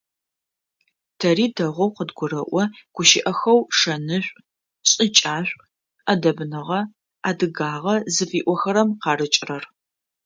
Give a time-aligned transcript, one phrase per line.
[1.19, 2.63] Тэри дэгъоу къыдгурэӀо
[2.95, 4.43] гущыӀэхэу шэнышӀу,
[4.89, 5.67] шӀыкӀашӀу,
[6.05, 6.79] Ӏэдэбныгъэ,
[7.29, 9.63] адыгагъэ зыфиӀохэрэм къарыкӀырэр.